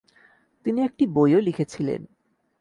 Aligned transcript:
তিনি 0.65 0.79
একটি 0.81 1.03
বইও 1.07 1.39
লিখেছিলেন। 1.39 2.01